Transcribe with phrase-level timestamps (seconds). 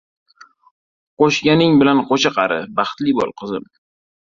[1.23, 3.71] Qoʻshganing bilan qoʻsha qari, baxtli boʻl, qizim.